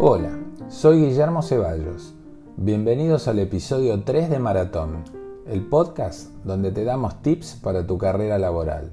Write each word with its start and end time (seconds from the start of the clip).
Hola, 0.00 0.30
soy 0.68 1.00
Guillermo 1.00 1.42
Ceballos. 1.42 2.14
Bienvenidos 2.56 3.26
al 3.26 3.40
episodio 3.40 4.04
3 4.04 4.30
de 4.30 4.38
Maratón, 4.38 5.02
el 5.44 5.66
podcast 5.66 6.30
donde 6.44 6.70
te 6.70 6.84
damos 6.84 7.20
tips 7.20 7.58
para 7.60 7.84
tu 7.84 7.98
carrera 7.98 8.38
laboral. 8.38 8.92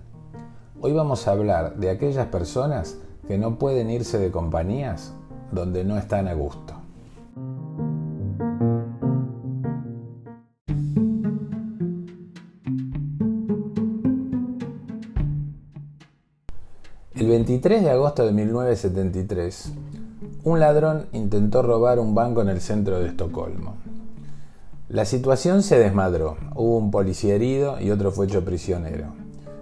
Hoy 0.81 0.93
vamos 0.93 1.27
a 1.27 1.33
hablar 1.33 1.75
de 1.75 1.91
aquellas 1.91 2.25
personas 2.29 2.97
que 3.27 3.37
no 3.37 3.59
pueden 3.59 3.91
irse 3.91 4.17
de 4.17 4.31
compañías 4.31 5.13
donde 5.51 5.83
no 5.83 5.95
están 5.95 6.27
a 6.27 6.33
gusto. 6.33 6.73
El 17.13 17.27
23 17.27 17.83
de 17.83 17.91
agosto 17.91 18.25
de 18.25 18.31
1973, 18.31 19.71
un 20.45 20.59
ladrón 20.59 21.07
intentó 21.11 21.63
robar 21.63 21.97
un 21.97 22.13
banco 22.13 22.43
en 22.43 22.49
el 22.49 22.61
centro 22.61 22.99
de 22.99 23.07
Estocolmo. 23.07 23.77
La 24.89 25.03
situación 25.03 25.63
se 25.63 25.79
desmadró, 25.79 26.37
hubo 26.53 26.77
un 26.77 26.91
policía 26.91 27.33
herido 27.33 27.81
y 27.81 27.89
otro 27.89 28.11
fue 28.11 28.27
hecho 28.27 28.45
prisionero, 28.45 29.07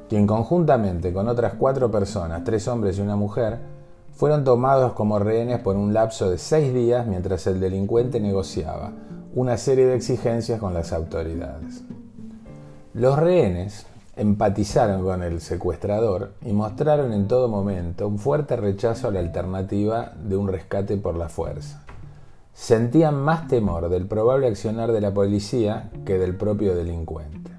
quien 0.09 0.27
conjuntamente 0.27 1.13
con 1.13 1.29
otras 1.29 1.53
cuatro 1.53 1.89
personas, 1.89 2.43
tres 2.43 2.67
hombres 2.67 2.97
y 2.97 3.01
una 3.01 3.15
mujer, 3.15 3.59
fueron 4.11 4.43
tomados 4.43 4.91
como 4.91 5.19
rehenes 5.19 5.59
por 5.59 5.77
un 5.77 5.93
lapso 5.93 6.29
de 6.29 6.37
seis 6.37 6.73
días 6.73 7.07
mientras 7.07 7.47
el 7.47 7.61
delincuente 7.61 8.19
negociaba 8.19 8.91
una 9.33 9.55
serie 9.55 9.85
de 9.85 9.95
exigencias 9.95 10.59
con 10.59 10.73
las 10.73 10.91
autoridades. 10.91 11.81
Los 12.93 13.17
rehenes 13.17 13.87
empatizaron 14.15 15.03
con 15.03 15.23
el 15.23 15.41
secuestrador 15.41 16.33
y 16.45 16.53
mostraron 16.53 17.13
en 17.13 17.27
todo 17.27 17.47
momento 17.47 18.07
un 18.07 18.19
fuerte 18.19 18.55
rechazo 18.55 19.07
a 19.07 19.11
la 19.11 19.19
alternativa 19.19 20.13
de 20.23 20.37
un 20.37 20.47
rescate 20.47 20.97
por 20.97 21.15
la 21.15 21.29
fuerza. 21.29 21.83
Sentían 22.53 23.15
más 23.15 23.47
temor 23.47 23.89
del 23.89 24.05
probable 24.05 24.47
accionar 24.47 24.91
de 24.91 25.01
la 25.01 25.13
policía 25.13 25.89
que 26.05 26.19
del 26.19 26.35
propio 26.35 26.75
delincuente. 26.75 27.51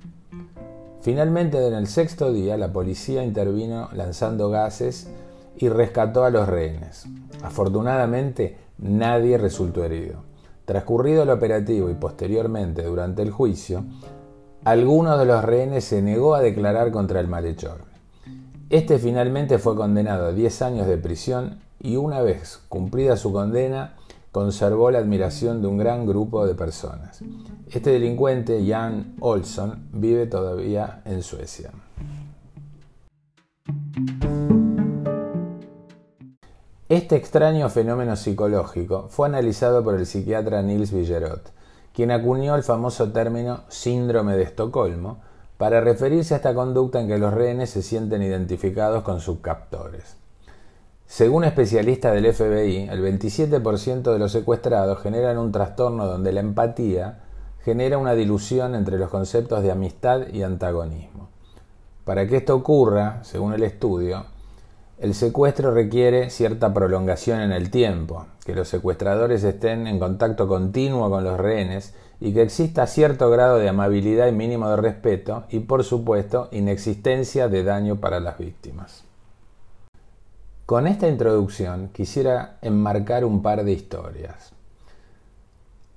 Finalmente, 1.00 1.66
en 1.66 1.74
el 1.74 1.88
sexto 1.88 2.32
día, 2.32 2.56
la 2.56 2.72
policía 2.72 3.24
intervino 3.24 3.88
lanzando 3.92 4.48
gases 4.48 5.08
y 5.56 5.68
rescató 5.68 6.24
a 6.24 6.30
los 6.30 6.48
rehenes. 6.48 7.06
Afortunadamente, 7.42 8.56
nadie 8.78 9.36
resultó 9.36 9.84
herido. 9.84 10.22
Transcurrido 10.64 11.24
el 11.24 11.30
operativo 11.30 11.90
y 11.90 11.94
posteriormente 11.94 12.84
durante 12.84 13.20
el 13.20 13.30
juicio, 13.30 13.84
alguno 14.64 15.18
de 15.18 15.26
los 15.26 15.44
rehenes 15.44 15.84
se 15.84 16.00
negó 16.00 16.34
a 16.34 16.40
declarar 16.40 16.90
contra 16.90 17.20
el 17.20 17.28
malhechor. 17.28 17.82
Este 18.70 18.98
finalmente 18.98 19.58
fue 19.58 19.76
condenado 19.76 20.26
a 20.26 20.32
10 20.32 20.62
años 20.62 20.86
de 20.86 20.96
prisión 20.96 21.60
y 21.80 21.96
una 21.96 22.22
vez 22.22 22.60
cumplida 22.68 23.16
su 23.16 23.32
condena, 23.32 23.94
conservó 24.32 24.90
la 24.90 24.98
admiración 24.98 25.60
de 25.60 25.68
un 25.68 25.76
gran 25.76 26.06
grupo 26.06 26.46
de 26.46 26.54
personas. 26.54 27.20
Este 27.70 27.90
delincuente, 27.90 28.64
Jan 28.66 29.14
Olsson, 29.20 29.88
vive 29.92 30.26
todavía 30.26 31.02
en 31.04 31.22
Suecia. 31.22 31.70
Este 36.88 37.16
extraño 37.16 37.68
fenómeno 37.68 38.16
psicológico 38.16 39.08
fue 39.08 39.28
analizado 39.28 39.84
por 39.84 39.94
el 39.94 40.06
psiquiatra 40.06 40.62
Nils 40.62 40.92
Villerot, 40.92 41.52
quien 41.94 42.10
acuñó 42.10 42.56
el 42.56 42.64
famoso 42.64 43.12
término 43.12 43.60
síndrome 43.68 44.36
de 44.36 44.42
Estocolmo 44.42 45.18
para 45.56 45.80
referirse 45.80 46.34
a 46.34 46.38
esta 46.38 46.54
conducta 46.54 47.00
en 47.00 47.06
que 47.06 47.18
los 47.18 47.32
rehenes 47.32 47.70
se 47.70 47.82
sienten 47.82 48.22
identificados 48.22 49.04
con 49.04 49.20
sus 49.20 49.38
captores. 49.38 50.16
Según 51.06 51.44
especialistas 51.44 52.12
del 52.12 52.34
FBI, 52.34 52.88
el 52.90 53.00
27% 53.00 54.12
de 54.12 54.18
los 54.18 54.32
secuestrados 54.32 55.00
generan 55.00 55.38
un 55.38 55.52
trastorno 55.52 56.06
donde 56.06 56.32
la 56.32 56.40
empatía 56.40 57.20
genera 57.64 57.98
una 57.98 58.14
dilución 58.14 58.74
entre 58.74 58.98
los 58.98 59.08
conceptos 59.10 59.62
de 59.62 59.70
amistad 59.70 60.26
y 60.32 60.42
antagonismo. 60.42 61.28
Para 62.04 62.26
que 62.26 62.38
esto 62.38 62.56
ocurra, 62.56 63.20
según 63.22 63.54
el 63.54 63.62
estudio, 63.62 64.26
el 65.04 65.12
secuestro 65.12 65.70
requiere 65.70 66.30
cierta 66.30 66.72
prolongación 66.72 67.42
en 67.42 67.52
el 67.52 67.70
tiempo, 67.70 68.24
que 68.46 68.54
los 68.54 68.68
secuestradores 68.68 69.44
estén 69.44 69.86
en 69.86 69.98
contacto 69.98 70.48
continuo 70.48 71.10
con 71.10 71.24
los 71.24 71.38
rehenes 71.38 71.92
y 72.20 72.32
que 72.32 72.40
exista 72.40 72.86
cierto 72.86 73.28
grado 73.28 73.58
de 73.58 73.68
amabilidad 73.68 74.28
y 74.28 74.32
mínimo 74.32 74.70
de 74.70 74.76
respeto 74.76 75.44
y, 75.50 75.58
por 75.58 75.84
supuesto, 75.84 76.48
inexistencia 76.52 77.48
de 77.48 77.64
daño 77.64 77.96
para 77.96 78.18
las 78.18 78.38
víctimas. 78.38 79.04
Con 80.64 80.86
esta 80.86 81.06
introducción 81.06 81.90
quisiera 81.92 82.56
enmarcar 82.62 83.26
un 83.26 83.42
par 83.42 83.62
de 83.62 83.72
historias. 83.72 84.53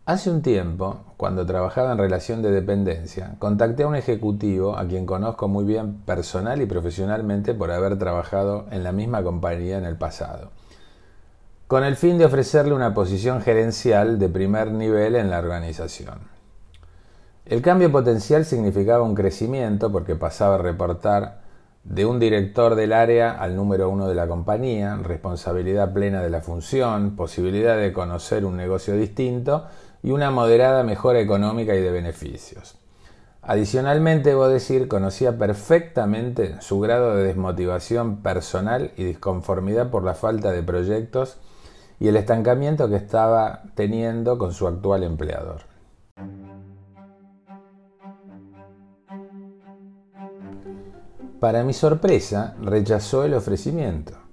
Hace 0.08 0.30
un 0.30 0.42
tiempo, 0.42 1.02
cuando 1.18 1.46
trabajaba 1.46 1.92
en 1.92 1.98
relación 1.98 2.42
de 2.42 2.50
dependencia, 2.50 3.36
contacté 3.40 3.84
a 3.84 3.88
un 3.88 3.96
ejecutivo 3.98 4.78
a 4.78 4.88
quien 4.88 5.06
conozco 5.06 5.50
muy 5.50 5.66
bien 5.66 5.96
personal 6.06 6.62
y 6.62 6.66
profesionalmente 6.66 7.54
por 7.54 7.72
haber 7.72 8.00
trabajado 8.00 8.68
en 8.72 8.86
la 8.86 8.94
misma 8.94 9.22
compañía 9.22 9.78
en 9.78 9.84
el 9.84 9.98
pasado, 9.98 10.52
con 11.68 11.84
el 11.84 11.98
fin 11.98 12.18
de 12.18 12.24
ofrecerle 12.24 12.74
una 12.74 12.94
posición 12.94 13.42
gerencial 13.42 14.18
de 14.18 14.30
primer 14.30 14.72
nivel 14.72 15.18
en 15.18 15.30
la 15.30 15.40
organización. 15.40 16.20
El 17.46 17.62
cambio 17.62 17.92
potencial 17.92 18.46
significaba 18.46 19.04
un 19.04 19.14
crecimiento 19.14 19.92
porque 19.92 20.16
pasaba 20.16 20.56
a 20.56 20.60
reportar 20.60 21.42
de 21.84 22.06
un 22.06 22.18
director 22.18 22.76
del 22.76 22.94
área 22.94 23.32
al 23.32 23.58
número 23.58 23.90
uno 23.90 24.08
de 24.08 24.16
la 24.16 24.28
compañía, 24.28 24.96
responsabilidad 25.04 25.92
plena 25.92 26.22
de 26.22 26.30
la 26.30 26.40
función, 26.40 27.18
posibilidad 27.18 27.78
de 27.78 27.92
conocer 27.92 28.46
un 28.46 28.56
negocio 28.56 28.94
distinto 28.96 29.66
y 30.04 30.12
una 30.12 30.32
moderada 30.32 30.84
mejora 30.84 31.20
económica 31.20 31.76
y 31.76 31.82
de 31.82 31.92
beneficios. 31.92 32.78
Adicionalmente, 33.42 34.30
debo 34.30 34.50
decir, 34.50 34.88
conocía 34.88 35.38
perfectamente 35.38 36.62
su 36.62 36.80
grado 36.80 37.16
de 37.16 37.24
desmotivación 37.24 38.18
personal 38.22 38.92
y 38.98 39.06
disconformidad 39.06 39.90
por 39.90 40.04
la 40.04 40.16
falta 40.16 40.52
de 40.52 40.64
proyectos 40.64 41.38
y 42.00 42.10
el 42.10 42.18
estancamiento 42.18 42.90
que 42.90 42.98
estaba 42.98 43.64
teniendo 43.74 44.38
con 44.38 44.54
su 44.54 44.68
actual 44.68 45.04
empleador. 45.04 45.62
Para 51.40 51.64
mi 51.64 51.74
sorpresa, 51.74 52.56
rechazó 52.60 53.24
el 53.24 53.34
ofrecimiento. 53.34 54.27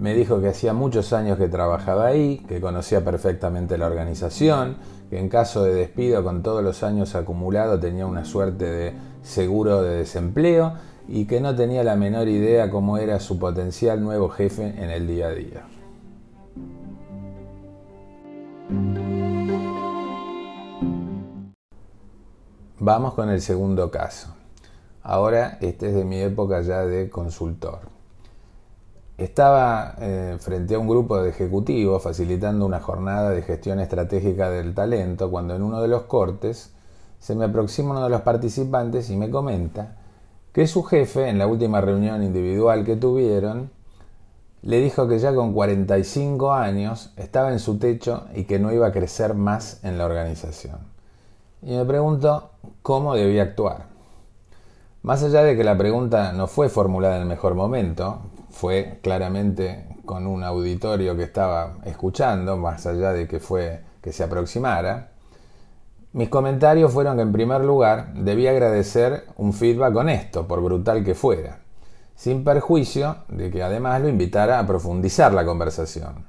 Me 0.00 0.14
dijo 0.14 0.40
que 0.40 0.48
hacía 0.48 0.72
muchos 0.72 1.12
años 1.12 1.36
que 1.36 1.48
trabajaba 1.48 2.06
ahí, 2.06 2.38
que 2.48 2.58
conocía 2.58 3.04
perfectamente 3.04 3.76
la 3.76 3.86
organización, 3.86 4.78
que 5.10 5.18
en 5.18 5.28
caso 5.28 5.62
de 5.62 5.74
despido 5.74 6.24
con 6.24 6.42
todos 6.42 6.64
los 6.64 6.82
años 6.82 7.14
acumulados 7.14 7.80
tenía 7.80 8.06
una 8.06 8.24
suerte 8.24 8.64
de 8.64 8.94
seguro 9.22 9.82
de 9.82 9.96
desempleo 9.96 10.72
y 11.06 11.26
que 11.26 11.42
no 11.42 11.54
tenía 11.54 11.84
la 11.84 11.96
menor 11.96 12.28
idea 12.28 12.70
cómo 12.70 12.96
era 12.96 13.20
su 13.20 13.38
potencial 13.38 14.02
nuevo 14.02 14.30
jefe 14.30 14.68
en 14.82 14.88
el 14.88 15.06
día 15.06 15.26
a 15.26 15.32
día. 15.32 15.64
Vamos 22.78 23.12
con 23.12 23.28
el 23.28 23.42
segundo 23.42 23.90
caso. 23.90 24.34
Ahora 25.02 25.58
este 25.60 25.88
es 25.88 25.94
de 25.94 26.06
mi 26.06 26.20
época 26.20 26.62
ya 26.62 26.86
de 26.86 27.10
consultor. 27.10 27.99
Estaba 29.20 29.96
eh, 30.00 30.38
frente 30.40 30.74
a 30.74 30.78
un 30.78 30.88
grupo 30.88 31.20
de 31.20 31.28
ejecutivos 31.28 32.02
facilitando 32.02 32.64
una 32.64 32.80
jornada 32.80 33.28
de 33.28 33.42
gestión 33.42 33.78
estratégica 33.78 34.48
del 34.48 34.74
talento 34.74 35.30
cuando 35.30 35.54
en 35.54 35.60
uno 35.60 35.82
de 35.82 35.88
los 35.88 36.04
cortes 36.04 36.72
se 37.18 37.34
me 37.34 37.44
aproxima 37.44 37.90
uno 37.90 38.04
de 38.04 38.08
los 38.08 38.22
participantes 38.22 39.10
y 39.10 39.18
me 39.18 39.28
comenta 39.28 39.98
que 40.54 40.66
su 40.66 40.84
jefe 40.84 41.28
en 41.28 41.36
la 41.36 41.46
última 41.46 41.82
reunión 41.82 42.22
individual 42.22 42.82
que 42.86 42.96
tuvieron 42.96 43.70
le 44.62 44.80
dijo 44.80 45.06
que 45.06 45.18
ya 45.18 45.34
con 45.34 45.52
45 45.52 46.54
años 46.54 47.12
estaba 47.18 47.52
en 47.52 47.58
su 47.58 47.76
techo 47.76 48.24
y 48.34 48.44
que 48.44 48.58
no 48.58 48.72
iba 48.72 48.86
a 48.86 48.92
crecer 48.92 49.34
más 49.34 49.84
en 49.84 49.98
la 49.98 50.06
organización. 50.06 50.78
Y 51.60 51.76
me 51.76 51.84
pregunto 51.84 52.52
cómo 52.80 53.14
debía 53.14 53.42
actuar. 53.42 53.84
Más 55.02 55.22
allá 55.22 55.42
de 55.42 55.58
que 55.58 55.64
la 55.64 55.76
pregunta 55.76 56.32
no 56.32 56.46
fue 56.46 56.70
formulada 56.70 57.16
en 57.16 57.22
el 57.22 57.28
mejor 57.28 57.54
momento, 57.54 58.22
fue 58.50 58.98
claramente 59.02 59.86
con 60.04 60.26
un 60.26 60.42
auditorio 60.42 61.16
que 61.16 61.22
estaba 61.22 61.76
escuchando, 61.84 62.56
más 62.56 62.86
allá 62.86 63.12
de 63.12 63.26
que 63.26 63.40
fue 63.40 63.80
que 64.02 64.12
se 64.12 64.24
aproximara. 64.24 65.10
Mis 66.12 66.28
comentarios 66.28 66.92
fueron 66.92 67.16
que 67.16 67.22
en 67.22 67.32
primer 67.32 67.64
lugar 67.64 68.12
debía 68.14 68.50
agradecer 68.50 69.26
un 69.36 69.52
feedback 69.52 69.94
honesto, 69.94 70.46
por 70.48 70.60
brutal 70.60 71.04
que 71.04 71.14
fuera, 71.14 71.60
sin 72.16 72.42
perjuicio 72.42 73.18
de 73.28 73.50
que 73.50 73.62
además 73.62 74.02
lo 74.02 74.08
invitara 74.08 74.58
a 74.58 74.66
profundizar 74.66 75.32
la 75.32 75.44
conversación. 75.44 76.26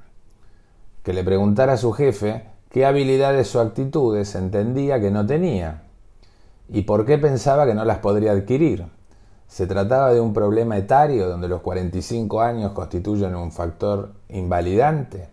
Que 1.02 1.12
le 1.12 1.24
preguntara 1.24 1.72
a 1.72 1.76
su 1.76 1.92
jefe 1.92 2.44
qué 2.70 2.86
habilidades 2.86 3.54
o 3.56 3.60
actitudes 3.60 4.34
entendía 4.36 5.00
que 5.00 5.10
no 5.10 5.26
tenía 5.26 5.82
y 6.68 6.82
por 6.82 7.04
qué 7.04 7.18
pensaba 7.18 7.66
que 7.66 7.74
no 7.74 7.84
las 7.84 7.98
podría 7.98 8.32
adquirir 8.32 8.86
se 9.52 9.66
trataba 9.66 10.14
de 10.14 10.20
un 10.22 10.32
problema 10.32 10.78
etario 10.78 11.28
donde 11.28 11.46
los 11.46 11.60
45 11.60 12.40
años 12.40 12.72
constituyen 12.72 13.36
un 13.36 13.52
factor 13.52 14.12
invalidante, 14.30 15.28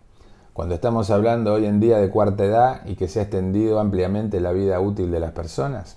cuando 0.52 0.76
estamos 0.76 1.10
hablando 1.10 1.54
hoy 1.54 1.66
en 1.66 1.80
día 1.80 2.00
de 2.00 2.10
cuarta 2.10 2.44
edad 2.44 2.82
y 2.86 2.96
que 2.96 3.08
se 3.08 3.22
ha 3.22 3.24
extendido 3.24 3.80
ampliamente 3.80 4.42
la 4.42 4.52
vida 4.52 4.82
útil 4.82 5.10
de 5.10 5.22
las 5.22 5.32
personas? 5.32 5.96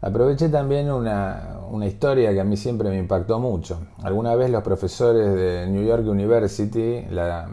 Aproveché 0.00 0.48
también 0.48 0.92
una, 0.92 1.56
una, 1.68 1.86
historia 1.88 2.32
que 2.32 2.40
a 2.40 2.44
mí 2.44 2.56
siempre 2.56 2.88
me 2.88 2.98
impactó 2.98 3.40
mucho. 3.40 3.80
Alguna 4.04 4.36
vez 4.36 4.48
los 4.48 4.62
profesores 4.62 5.34
de 5.34 5.66
New 5.66 5.84
York 5.84 6.06
University, 6.06 7.04
la 7.10 7.48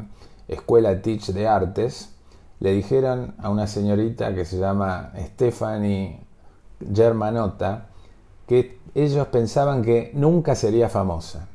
escuela 0.48 1.02
Teach 1.02 1.32
de 1.32 1.48
Artes, 1.48 2.14
le 2.60 2.72
dijeron 2.72 3.34
a 3.40 3.50
una 3.50 3.66
señorita 3.66 4.36
que 4.36 4.46
se 4.46 4.60
llama 4.60 5.12
Stephanie 5.18 6.20
Germanotta 6.94 7.88
que 8.46 8.77
ellos 9.04 9.28
pensaban 9.28 9.84
que 9.84 10.10
nunca 10.16 10.56
sería 10.56 10.90
famosa. 10.90 11.48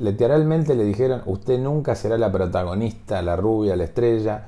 literalmente 0.00 0.74
le 0.74 0.84
dijeron, 0.84 1.22
usted 1.26 1.58
nunca 1.58 1.94
será 1.94 2.16
la 2.16 2.32
protagonista, 2.32 3.20
la 3.20 3.36
rubia, 3.36 3.76
la 3.76 3.84
estrella, 3.84 4.44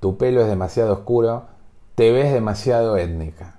tu 0.00 0.16
pelo 0.16 0.40
es 0.40 0.48
demasiado 0.48 0.94
oscuro, 0.94 1.44
te 1.94 2.12
ves 2.12 2.32
demasiado 2.32 2.96
étnica. 2.96 3.56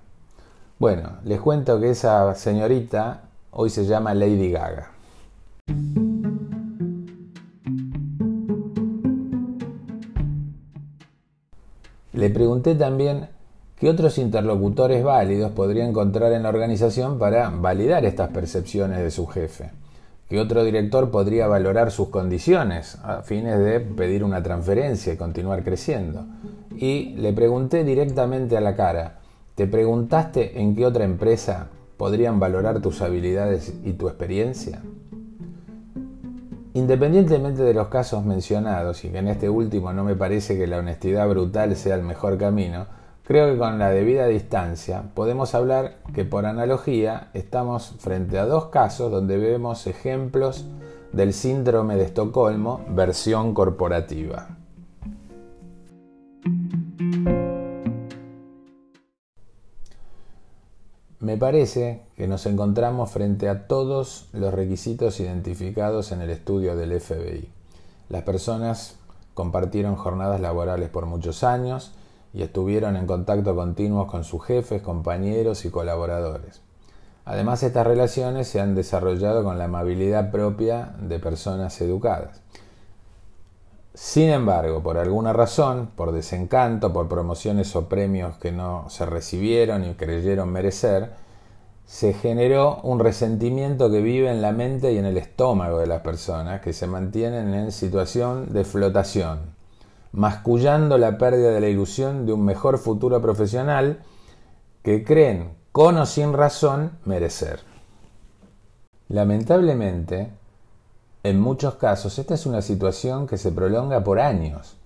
Bueno, 0.80 1.18
les 1.26 1.40
cuento 1.40 1.80
que 1.80 1.92
esa 1.92 2.34
señorita 2.34 3.22
hoy 3.52 3.70
se 3.70 3.86
llama 3.86 4.16
Lady 4.16 4.52
Gaga. 4.52 4.92
Le 12.14 12.30
pregunté 12.32 12.74
también 12.74 13.30
qué 13.80 13.90
otros 13.90 14.18
interlocutores 14.18 15.04
válidos 15.04 15.52
podría 15.52 15.86
encontrar 15.88 16.32
en 16.34 16.44
la 16.44 16.50
organización 16.50 17.20
para 17.20 17.50
validar 17.50 18.06
estas 18.06 18.30
percepciones 18.30 19.00
de 19.00 19.12
su 19.12 19.28
jefe. 19.28 19.72
¿Qué 20.30 20.40
otro 20.40 20.64
director 20.64 21.10
podría 21.10 21.48
valorar 21.48 21.92
sus 21.92 22.10
condiciones 22.10 22.98
a 23.04 23.22
fines 23.22 23.60
de 23.60 23.80
pedir 23.80 24.24
una 24.24 24.44
transferencia 24.44 25.14
y 25.14 25.18
continuar 25.18 25.64
creciendo? 25.64 26.26
Y 26.76 27.16
le 27.18 27.32
pregunté 27.34 27.84
directamente 27.84 28.58
a 28.58 28.62
la 28.62 28.76
cara, 28.76 29.20
¿te 29.56 29.68
preguntaste 29.68 30.60
en 30.60 30.76
qué 30.76 30.86
otra 30.86 31.06
empresa 31.06 31.70
podrían 31.96 32.40
valorar 32.40 32.82
tus 32.82 33.02
habilidades 33.02 33.74
y 33.86 33.94
tu 33.94 34.10
experiencia? 34.10 34.82
Independientemente 36.74 37.64
de 37.64 37.74
los 37.74 37.88
casos 37.88 38.26
mencionados, 38.26 39.06
y 39.06 39.10
que 39.10 39.20
en 39.20 39.30
este 39.30 39.50
último 39.50 39.94
no 39.94 40.04
me 40.04 40.16
parece 40.16 40.58
que 40.58 40.68
la 40.68 40.80
honestidad 40.80 41.28
brutal 41.30 41.76
sea 41.76 41.96
el 41.96 42.04
mejor 42.04 42.38
camino, 42.38 42.86
creo 43.28 43.52
que 43.52 43.60
con 43.60 43.78
la 43.78 43.90
debida 43.90 44.26
distancia 44.28 45.04
podemos 45.14 45.54
hablar 45.54 45.98
que 46.14 46.24
por 46.24 46.46
analogía 46.46 47.30
estamos 47.34 47.94
frente 48.00 48.40
a 48.40 48.46
dos 48.46 48.68
casos 48.68 49.12
donde 49.12 49.38
vemos 49.38 49.86
ejemplos 49.86 50.64
del 51.12 51.34
síndrome 51.34 51.98
de 51.98 52.06
Estocolmo 52.06 52.86
versión 52.88 53.54
corporativa. 53.54 54.48
Me 61.20 61.36
parece 61.36 62.04
que 62.16 62.30
nos 62.30 62.46
encontramos 62.46 63.12
frente 63.12 63.50
a 63.50 63.68
todos 63.68 64.30
los 64.32 64.54
requisitos 64.54 65.20
identificados 65.20 66.14
en 66.14 66.22
el 66.22 66.30
estudio 66.30 66.78
del 66.78 66.98
FBI. 67.02 67.50
Las 68.08 68.24
personas 68.24 68.96
compartieron 69.34 69.98
jornadas 69.98 70.40
laborales 70.40 70.88
por 70.88 71.06
muchos 71.08 71.44
años 71.44 71.92
y 72.38 72.44
estuvieron 72.44 72.96
en 72.96 73.08
contacto 73.08 73.56
continuo 73.56 74.06
con 74.06 74.24
sus 74.24 74.46
jefes, 74.46 74.84
compañeros 74.84 75.66
y 75.66 75.72
colaboradores. 75.72 76.62
Además, 77.26 77.64
estas 77.64 77.88
relaciones 77.88 78.48
se 78.48 78.62
han 78.62 78.76
desarrollado 78.76 79.44
con 79.44 79.58
la 79.58 79.64
amabilidad 79.64 80.30
propia 80.30 80.94
de 81.02 81.18
personas 81.18 81.82
educadas. 81.82 82.44
Sin 83.96 84.30
embargo, 84.30 84.84
por 84.84 85.00
alguna 85.00 85.34
razón, 85.34 85.90
por 85.96 86.12
desencanto, 86.12 86.94
por 86.94 87.10
promociones 87.10 87.76
o 87.76 87.90
premios 87.90 88.38
que 88.38 88.52
no 88.52 88.88
se 88.88 89.08
recibieron 89.08 89.84
y 89.84 89.96
creyeron 89.96 90.52
merecer, 90.52 91.14
se 91.88 92.14
generó 92.14 92.82
un 92.84 93.00
resentimiento 93.00 93.90
que 93.90 94.02
vive 94.02 94.30
en 94.30 94.44
la 94.44 94.52
mente 94.52 94.94
y 94.94 95.00
en 95.00 95.06
el 95.06 95.18
estómago 95.18 95.80
de 95.80 95.88
las 95.88 96.02
personas 96.02 96.62
que 96.62 96.72
se 96.72 96.86
mantienen 96.86 97.56
en 97.56 97.72
situación 97.72 98.54
de 98.54 98.64
flotación, 98.64 99.57
mascullando 100.12 100.98
la 100.98 101.18
pérdida 101.18 101.52
de 101.52 101.62
la 101.62 101.68
ilusión 101.68 102.26
de 102.26 102.34
un 102.34 102.46
mejor 102.46 102.78
futuro 102.78 103.22
profesional 103.22 104.00
que 104.82 105.04
creen, 105.04 105.52
con 105.72 105.98
o 105.98 106.06
sin 106.06 106.34
razón, 106.34 106.92
merecer. 107.06 107.60
Lamentablemente, 109.10 110.32
en 111.24 111.40
muchos 111.40 111.76
casos 111.76 112.18
esta 112.20 112.34
es 112.34 112.46
una 112.46 112.62
situación 112.62 113.28
que 113.28 113.38
se 113.38 113.52
prolonga 113.52 114.04
por 114.04 114.20
años, 114.20 114.78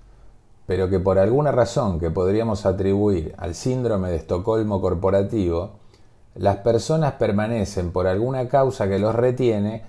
pero 0.66 0.90
que 0.90 1.00
por 1.00 1.20
alguna 1.20 1.52
razón 1.52 2.00
que 2.00 2.12
podríamos 2.12 2.66
atribuir 2.66 3.36
al 3.38 3.56
síndrome 3.56 4.10
de 4.10 4.18
Estocolmo 4.18 4.82
corporativo, 4.82 5.72
las 6.36 6.58
personas 6.58 7.14
permanecen 7.14 7.92
por 7.92 8.08
alguna 8.08 8.48
causa 8.48 8.88
que 8.88 9.00
los 9.00 9.14
retiene 9.14 9.84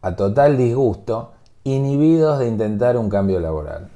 a 0.00 0.16
total 0.16 0.56
disgusto, 0.56 1.32
inhibidos 1.64 2.38
de 2.38 2.48
intentar 2.48 2.96
un 2.96 3.08
cambio 3.08 3.40
laboral. 3.40 3.88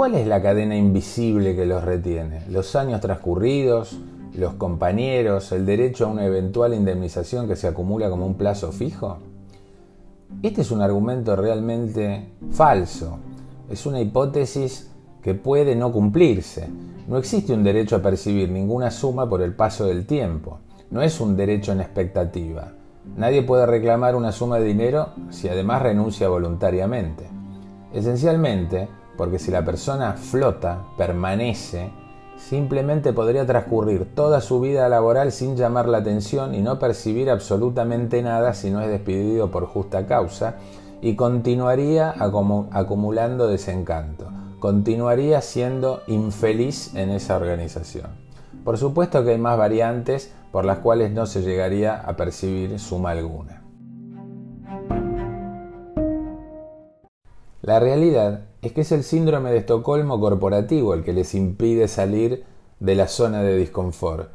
¿Cuál 0.00 0.14
es 0.14 0.26
la 0.26 0.40
cadena 0.40 0.78
invisible 0.78 1.54
que 1.54 1.66
los 1.66 1.84
retiene? 1.84 2.46
¿Los 2.48 2.74
años 2.74 3.02
transcurridos? 3.02 3.98
los 4.32 4.54
compañeros, 4.54 5.52
el 5.52 5.66
derecho 5.66 6.06
a 6.06 6.08
una 6.08 6.24
eventual 6.24 6.72
indemnización 6.72 7.46
que 7.46 7.54
se 7.54 7.68
acumula 7.68 8.08
como 8.08 8.24
un 8.24 8.36
plazo 8.36 8.72
fijo? 8.72 9.18
Este 10.42 10.62
es 10.62 10.70
un 10.70 10.80
argumento 10.80 11.36
realmente 11.36 12.30
falso. 12.50 13.18
Es 13.68 13.84
una 13.84 14.00
hipótesis 14.00 14.90
que 15.22 15.34
puede 15.34 15.76
no 15.76 15.92
cumplirse. 15.92 16.70
No 17.06 17.18
existe 17.18 17.52
un 17.52 17.62
derecho 17.62 17.96
a 17.96 18.02
percibir 18.02 18.50
ninguna 18.50 18.90
suma 18.90 19.28
por 19.28 19.42
el 19.42 19.52
paso 19.52 19.84
del 19.84 20.06
tiempo. 20.06 20.60
No 20.90 21.02
es 21.02 21.20
un 21.20 21.36
derecho 21.36 21.72
en 21.72 21.82
expectativa. 21.82 22.72
Nadie 23.18 23.42
puede 23.42 23.66
reclamar 23.66 24.16
una 24.16 24.32
suma 24.32 24.60
de 24.60 24.64
dinero 24.64 25.10
si 25.28 25.50
además 25.50 25.82
renuncia 25.82 26.26
voluntariamente. 26.30 27.26
Esencialmente, 27.92 28.88
porque 29.20 29.38
si 29.38 29.50
la 29.50 29.62
persona 29.62 30.14
flota, 30.14 30.86
permanece, 30.96 31.90
simplemente 32.38 33.12
podría 33.12 33.44
transcurrir 33.44 34.14
toda 34.14 34.40
su 34.40 34.62
vida 34.62 34.88
laboral 34.88 35.30
sin 35.30 35.56
llamar 35.58 35.90
la 35.90 35.98
atención 35.98 36.54
y 36.54 36.62
no 36.62 36.78
percibir 36.78 37.28
absolutamente 37.28 38.22
nada 38.22 38.54
si 38.54 38.70
no 38.70 38.80
es 38.80 38.88
despedido 38.88 39.50
por 39.50 39.66
justa 39.66 40.06
causa 40.06 40.54
y 41.02 41.16
continuaría 41.16 42.14
acumulando 42.16 43.46
desencanto, 43.46 44.30
continuaría 44.58 45.42
siendo 45.42 46.00
infeliz 46.06 46.94
en 46.94 47.10
esa 47.10 47.36
organización. 47.36 48.06
Por 48.64 48.78
supuesto 48.78 49.22
que 49.22 49.32
hay 49.32 49.38
más 49.38 49.58
variantes 49.58 50.32
por 50.50 50.64
las 50.64 50.78
cuales 50.78 51.12
no 51.12 51.26
se 51.26 51.42
llegaría 51.42 51.94
a 51.94 52.16
percibir 52.16 52.78
suma 52.78 53.10
alguna. 53.10 53.62
La 57.60 57.78
realidad 57.78 58.46
es 58.62 58.72
que 58.72 58.82
es 58.82 58.92
el 58.92 59.04
síndrome 59.04 59.50
de 59.50 59.58
Estocolmo 59.58 60.20
corporativo 60.20 60.92
el 60.92 61.02
que 61.02 61.14
les 61.14 61.34
impide 61.34 61.88
salir 61.88 62.44
de 62.78 62.94
la 62.94 63.08
zona 63.08 63.42
de 63.42 63.56
disconfort. 63.56 64.30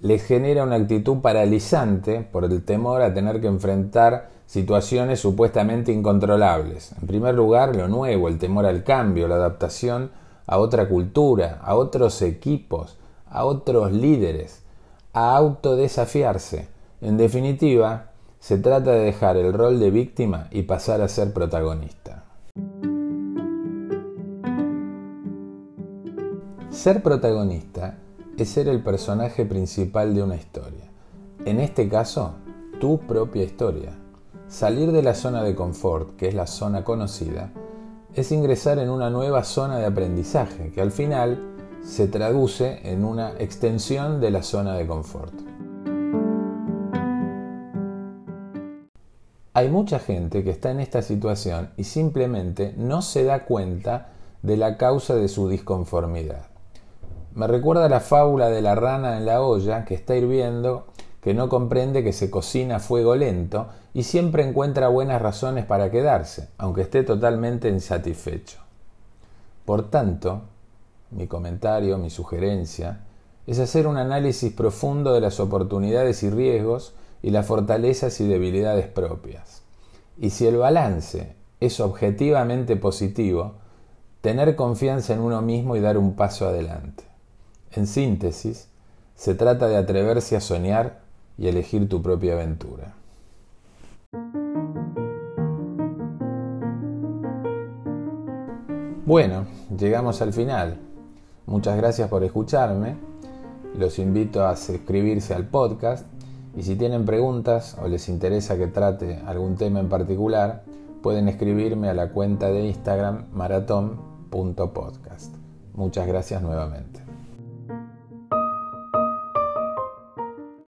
Les 0.00 0.22
genera 0.22 0.64
una 0.64 0.76
actitud 0.76 1.18
paralizante 1.18 2.20
por 2.20 2.44
el 2.44 2.64
temor 2.64 3.02
a 3.02 3.12
tener 3.12 3.40
que 3.40 3.46
enfrentar 3.46 4.30
situaciones 4.46 5.20
supuestamente 5.20 5.92
incontrolables. 5.92 6.92
En 7.00 7.06
primer 7.06 7.34
lugar, 7.34 7.74
lo 7.74 7.88
nuevo, 7.88 8.28
el 8.28 8.38
temor 8.38 8.66
al 8.66 8.84
cambio, 8.84 9.28
la 9.28 9.36
adaptación 9.36 10.10
a 10.46 10.58
otra 10.58 10.88
cultura, 10.88 11.60
a 11.62 11.74
otros 11.74 12.22
equipos, 12.22 12.96
a 13.28 13.44
otros 13.44 13.92
líderes, 13.92 14.62
a 15.12 15.36
autodesafiarse. 15.36 16.68
En 17.00 17.16
definitiva, 17.16 18.10
se 18.38 18.58
trata 18.58 18.92
de 18.92 19.00
dejar 19.00 19.36
el 19.36 19.52
rol 19.52 19.80
de 19.80 19.90
víctima 19.90 20.48
y 20.50 20.62
pasar 20.62 21.00
a 21.00 21.08
ser 21.08 21.32
protagonista. 21.32 22.25
Ser 26.76 27.02
protagonista 27.02 27.96
es 28.36 28.50
ser 28.50 28.68
el 28.68 28.82
personaje 28.82 29.46
principal 29.46 30.14
de 30.14 30.22
una 30.22 30.36
historia. 30.36 30.84
En 31.46 31.58
este 31.58 31.88
caso, 31.88 32.34
tu 32.78 32.98
propia 32.98 33.44
historia. 33.44 33.94
Salir 34.46 34.92
de 34.92 35.02
la 35.02 35.14
zona 35.14 35.42
de 35.42 35.54
confort, 35.54 36.16
que 36.16 36.28
es 36.28 36.34
la 36.34 36.46
zona 36.46 36.84
conocida, 36.84 37.50
es 38.14 38.30
ingresar 38.30 38.78
en 38.78 38.90
una 38.90 39.08
nueva 39.08 39.42
zona 39.42 39.78
de 39.78 39.86
aprendizaje, 39.86 40.70
que 40.70 40.82
al 40.82 40.92
final 40.92 41.40
se 41.82 42.08
traduce 42.08 42.78
en 42.84 43.06
una 43.06 43.32
extensión 43.38 44.20
de 44.20 44.30
la 44.30 44.42
zona 44.42 44.74
de 44.74 44.86
confort. 44.86 45.32
Hay 49.54 49.70
mucha 49.70 49.98
gente 49.98 50.44
que 50.44 50.50
está 50.50 50.72
en 50.72 50.80
esta 50.80 51.00
situación 51.00 51.70
y 51.78 51.84
simplemente 51.84 52.74
no 52.76 53.00
se 53.00 53.24
da 53.24 53.46
cuenta 53.46 54.12
de 54.42 54.58
la 54.58 54.76
causa 54.76 55.14
de 55.14 55.28
su 55.28 55.48
disconformidad. 55.48 56.55
Me 57.36 57.46
recuerda 57.46 57.90
la 57.90 58.00
fábula 58.00 58.48
de 58.48 58.62
la 58.62 58.74
rana 58.74 59.18
en 59.18 59.26
la 59.26 59.42
olla 59.42 59.84
que 59.84 59.92
está 59.92 60.16
hirviendo, 60.16 60.86
que 61.20 61.34
no 61.34 61.50
comprende 61.50 62.02
que 62.02 62.14
se 62.14 62.30
cocina 62.30 62.76
a 62.76 62.80
fuego 62.80 63.14
lento 63.14 63.66
y 63.92 64.04
siempre 64.04 64.42
encuentra 64.42 64.88
buenas 64.88 65.20
razones 65.20 65.66
para 65.66 65.90
quedarse, 65.90 66.48
aunque 66.56 66.80
esté 66.80 67.02
totalmente 67.02 67.68
insatisfecho. 67.68 68.56
Por 69.66 69.90
tanto, 69.90 70.44
mi 71.10 71.26
comentario, 71.26 71.98
mi 71.98 72.08
sugerencia, 72.08 73.00
es 73.46 73.58
hacer 73.58 73.86
un 73.86 73.98
análisis 73.98 74.50
profundo 74.50 75.12
de 75.12 75.20
las 75.20 75.38
oportunidades 75.38 76.22
y 76.22 76.30
riesgos 76.30 76.94
y 77.20 77.32
las 77.32 77.44
fortalezas 77.44 78.18
y 78.22 78.26
debilidades 78.26 78.86
propias. 78.86 79.60
Y 80.16 80.30
si 80.30 80.46
el 80.46 80.56
balance 80.56 81.36
es 81.60 81.80
objetivamente 81.80 82.76
positivo, 82.76 83.56
tener 84.22 84.56
confianza 84.56 85.12
en 85.12 85.20
uno 85.20 85.42
mismo 85.42 85.76
y 85.76 85.80
dar 85.80 85.98
un 85.98 86.14
paso 86.14 86.48
adelante. 86.48 87.04
En 87.72 87.86
síntesis, 87.86 88.68
se 89.14 89.34
trata 89.34 89.68
de 89.68 89.76
atreverse 89.76 90.36
a 90.36 90.40
soñar 90.40 91.00
y 91.38 91.48
elegir 91.48 91.88
tu 91.88 92.02
propia 92.02 92.34
aventura. 92.34 92.94
Bueno, 99.06 99.46
llegamos 99.78 100.20
al 100.20 100.32
final. 100.32 100.78
Muchas 101.46 101.76
gracias 101.76 102.08
por 102.08 102.24
escucharme. 102.24 102.96
Los 103.78 104.00
invito 104.00 104.44
a 104.44 104.56
suscribirse 104.56 105.32
al 105.32 105.46
podcast 105.46 106.04
y 106.56 106.62
si 106.62 106.74
tienen 106.74 107.04
preguntas 107.04 107.76
o 107.80 107.86
les 107.86 108.08
interesa 108.08 108.56
que 108.56 108.66
trate 108.66 109.20
algún 109.26 109.56
tema 109.56 109.78
en 109.78 109.88
particular, 109.88 110.64
pueden 111.02 111.28
escribirme 111.28 111.88
a 111.88 111.94
la 111.94 112.10
cuenta 112.10 112.48
de 112.48 112.66
Instagram 112.66 113.26
maratón.podcast. 113.32 115.32
Muchas 115.74 116.08
gracias 116.08 116.42
nuevamente. 116.42 117.05